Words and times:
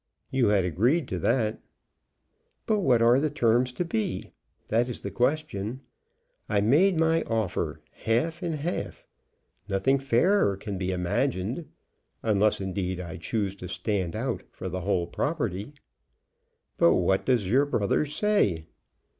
"You 0.31 0.47
had 0.47 0.65
agreed 0.65 1.07
to 1.09 1.19
that." 1.19 1.59
"But 2.65 2.79
what 2.79 3.03
are 3.03 3.19
the 3.19 3.29
terms 3.29 3.71
to 3.73 3.85
be? 3.85 4.31
that 4.69 4.89
is 4.89 5.01
the 5.01 5.11
question. 5.11 5.81
I 6.49 6.59
made 6.59 6.97
my 6.97 7.21
offer: 7.27 7.81
half 7.91 8.41
and 8.41 8.55
half. 8.55 9.05
Nothing 9.69 9.99
fairer 9.99 10.57
can 10.57 10.79
be 10.79 10.91
imagined, 10.91 11.67
unless, 12.23 12.59
indeed, 12.59 12.99
I 12.99 13.17
choose 13.17 13.55
to 13.57 13.67
stand 13.67 14.15
out 14.15 14.41
for 14.49 14.69
the 14.69 14.81
whole 14.81 15.05
property." 15.05 15.71
"But 16.79 16.95
what 16.95 17.23
does 17.23 17.47
your 17.47 17.67
brother 17.67 18.07
say?" 18.07 18.65